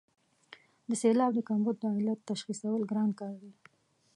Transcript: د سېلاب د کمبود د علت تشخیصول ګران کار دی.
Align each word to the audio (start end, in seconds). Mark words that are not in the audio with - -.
د 0.89 0.91
سېلاب 1.01 1.31
د 1.35 1.39
کمبود 1.49 1.75
د 1.79 1.85
علت 1.95 2.19
تشخیصول 2.29 2.81
ګران 2.91 3.09
کار 3.19 3.33
دی. 3.43 3.51